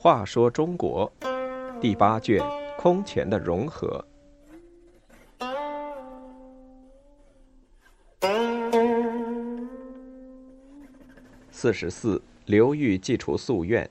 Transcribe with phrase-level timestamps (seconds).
[0.00, 1.12] 话说中国
[1.80, 2.40] 第八卷
[2.78, 4.02] 空前的融合。
[11.50, 13.90] 四十四，刘裕祭除宿怨。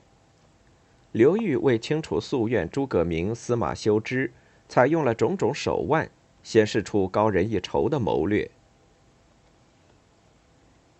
[1.12, 4.32] 刘裕为清除宿怨诸葛明、司马修之，
[4.68, 6.10] 采用了种种手腕，
[6.42, 8.50] 显示出高人一筹的谋略。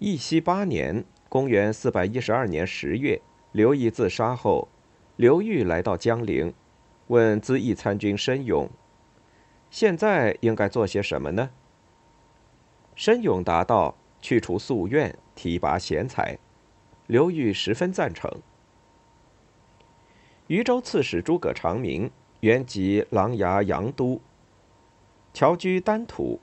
[0.00, 3.20] 义熙八年（公元四百一十二年十月），
[3.50, 4.68] 刘毅自杀后，
[5.16, 6.54] 刘裕来到江陵，
[7.08, 8.70] 问资义参军申勇
[9.72, 11.50] ：“现在应该做些什么呢？”
[12.94, 16.38] 申勇答道：“去除宿怨，提拔贤才。”
[17.08, 18.30] 刘裕十分赞成。
[20.46, 24.20] 渝州刺史诸葛长明原籍琅琊阳都，
[25.34, 26.38] 侨居丹徒，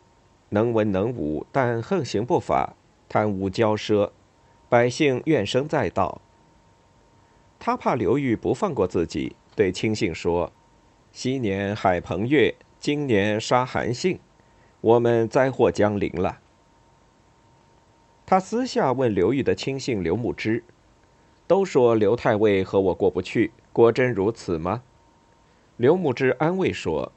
[0.50, 2.76] 能文能武，但横行不法，
[3.08, 4.12] 贪污骄奢，
[4.70, 6.22] 百姓怨声载道。
[7.60, 10.52] 他怕刘裕不放过自己，对亲信说
[11.12, 14.20] ：“昔年海鹏月，今年杀韩信，
[14.82, 16.40] 我们灾祸将临了。”
[18.26, 20.64] 他私下问刘裕的亲信刘牧之
[21.48, 24.84] ：“都说刘太尉和我过不去，果真如此吗？”
[25.78, 27.12] 刘牧之安慰说：“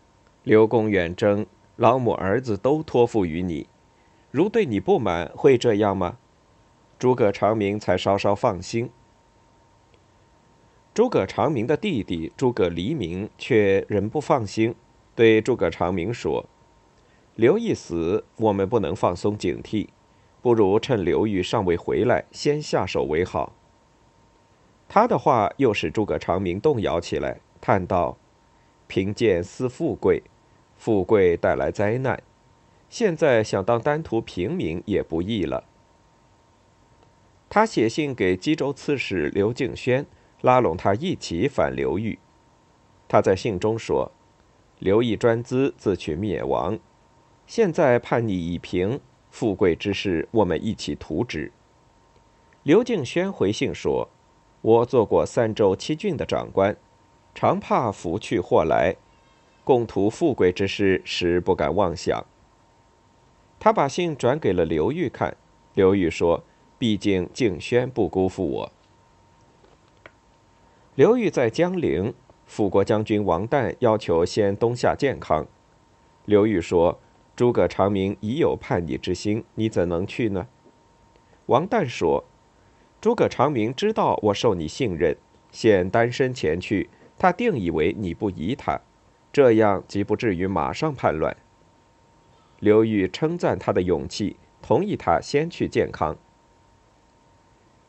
[0.45, 3.67] 刘公远征，老母儿子都托付于你，
[4.31, 6.19] 如对你不满，会这样吗？”
[6.99, 8.91] 诸葛长明才稍稍放心。
[10.93, 14.75] 诸葛长明的弟弟诸葛黎明却仍不放心，
[15.15, 16.45] 对诸葛长明说
[17.37, 19.89] ：“刘一死，我们不能放松警惕。”
[20.41, 23.53] 不如趁刘裕尚未回来，先下手为好。
[24.89, 28.17] 他的话又使诸葛长明动摇起来，叹道
[28.87, 30.23] ：“贫贱思富贵，
[30.77, 32.23] 富贵带来灾难。
[32.89, 35.65] 现在想当丹徒平民也不易了。”
[37.51, 40.05] 他写信给冀州刺史刘敬轩，
[40.43, 42.19] 拉拢他一起反刘裕。
[43.09, 44.13] 他在信中说
[44.79, 46.79] ：“刘毅专资，自取灭亡。
[47.47, 51.53] 现在叛逆已平。”富贵之事，我们一起图之。
[52.63, 54.09] 刘敬轩回信说
[54.63, 56.77] ：“我做过三州七郡的长官，
[57.35, 58.97] 常怕福去祸来，
[59.65, 62.25] 共图富贵之事，实不敢妄想。”
[63.61, 65.37] 他把信转给了刘裕看，
[65.75, 66.45] 刘裕说
[66.79, 68.73] ：“毕竟敬轩不辜负我。”
[70.95, 72.15] 刘裕在江陵，
[72.47, 75.47] 辅国将军王旦要求先东下健康，
[76.25, 76.99] 刘裕说。
[77.37, 80.49] 诸葛长明已有叛逆之心，你怎能去呢？
[81.47, 82.25] 王旦说
[83.01, 85.17] ：“诸葛长明知道我受你信任，
[85.53, 88.81] 现单身前去，他定以为你不疑他，
[89.33, 91.37] 这样即不至于马上叛乱。”
[92.61, 96.17] 刘裕称赞他的勇气，同意他先去健康。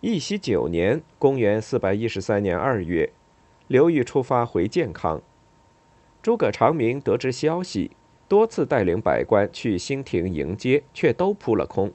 [0.01, 3.11] 义熙九年（公元413年二月），
[3.67, 5.21] 刘裕出发回健康，
[6.21, 7.91] 诸葛长明得知消息。
[8.27, 11.91] 多次带领百官去兴亭迎接，却都扑了空。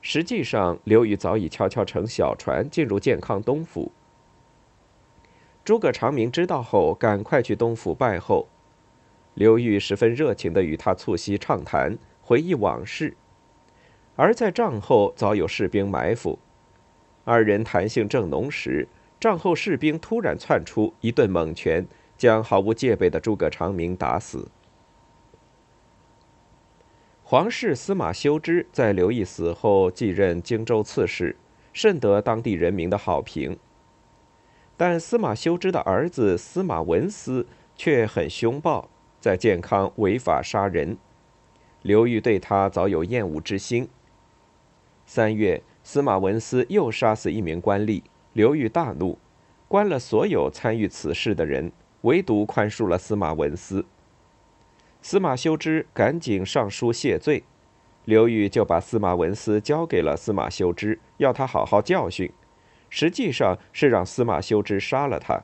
[0.00, 3.90] 实际上，刘裕早已悄悄乘小船进入健康东府。
[5.64, 8.46] 诸葛长明知道后，赶快去东府拜候。
[9.34, 13.16] 刘裕十分热情地与他促膝畅谈，回忆往事。
[14.16, 16.38] 而在帐后早有士兵埋伏，
[17.24, 18.86] 二人谈兴正浓时，
[19.18, 21.86] 帐后士兵突然窜出，一顿猛拳
[22.16, 24.48] 将毫无戒备的诸葛长明打死。
[27.24, 31.34] 皇室司马修之在刘毅死后继任荆州刺史，
[31.72, 33.58] 甚得当地人民的好评。
[34.76, 38.90] 但司马修之的儿子司马文思却很凶暴，
[39.24, 40.98] 在健康违法杀人。
[41.80, 43.88] 刘裕对他早有厌恶之心。
[45.06, 48.02] 三月，司马文思又杀死一名官吏，
[48.34, 49.18] 刘裕大怒，
[49.66, 53.86] 关了所有参与此事的人，唯独宽恕了司马文思。
[55.00, 57.44] 司马修之赶紧上书谢罪，
[58.04, 62.30] 刘裕就把司马文思交给了司马修之，要他好好教训，
[62.90, 65.42] 实际上是让司马修之杀了他。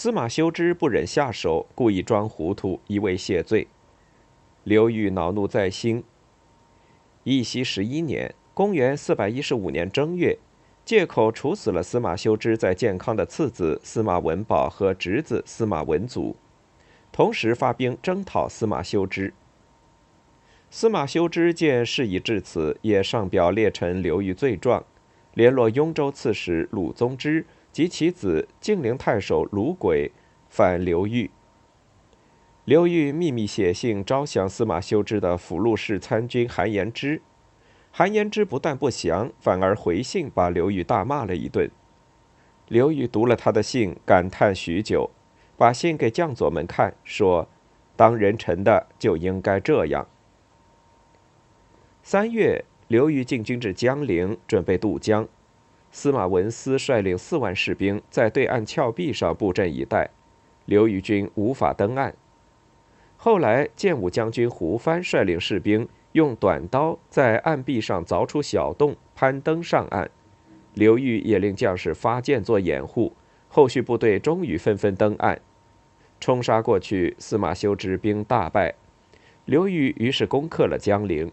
[0.00, 3.66] 司马修之不忍下手，故意装糊涂，一味谢罪。
[4.62, 6.04] 刘裕恼怒在心。
[7.24, 10.38] 义熙十一年（公元415年正月），
[10.86, 16.36] 借口处死了司马修之在建康的次子司马文宝和侄子司马文祖。
[17.10, 19.34] 同时发兵征讨司马修之。
[20.70, 24.84] 司马修之见事已至此，也上表列陈刘裕罪状，
[25.34, 30.12] 联络雍州刺史鲁宗之及其子晋陵太守鲁轨
[30.48, 31.30] 反刘裕。
[32.64, 37.22] 刘裕秘密写信招降司马修之的辅路士参军韩延之，
[37.90, 41.70] 韩延之不但不降，反而回信把刘裕大骂了一顿。
[42.66, 45.08] 刘裕读了他的信，感叹许久，
[45.56, 47.48] 把信给将佐们看，说
[47.96, 50.06] ：“当人臣的就应该这样。”
[52.04, 55.26] 三月，刘裕进军至江陵，准备渡江。
[55.90, 60.10] 司马文思率领四万士兵在对岸峭壁上布阵以待，
[60.66, 62.14] 刘裕军无法登岸。
[63.16, 70.10] 后来，建武将军胡藩率领士兵用短刀在岸壁上凿出小洞，攀登上岸。
[70.74, 73.12] 刘裕也令将士发箭做掩护，
[73.48, 75.40] 后续部队终于纷纷登岸，
[76.20, 77.16] 冲杀过去。
[77.18, 78.74] 司马修之兵大败，
[79.46, 81.32] 刘裕于是攻克了江陵。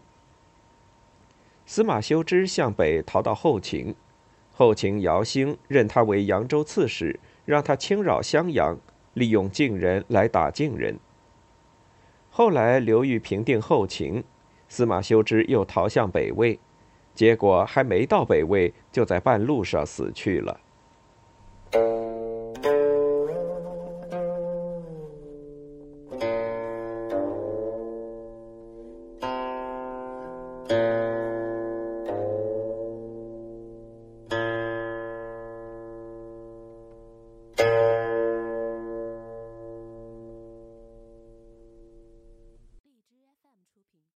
[1.64, 3.94] 司马修之向北逃到后秦，
[4.58, 8.74] 后秦姚兴任他为扬州刺史，让他侵扰襄阳，
[9.12, 10.98] 利用晋人来打晋人。
[12.30, 14.24] 后来刘裕平定后秦，
[14.66, 16.58] 司马修之又逃向北魏。
[17.14, 20.58] 结果还没到北魏，就在半路上死去了。